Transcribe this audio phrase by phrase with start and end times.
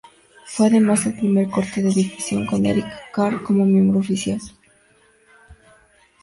[0.47, 4.41] Fue además el primer corte de difusión con Eric Carr como miembro oficial.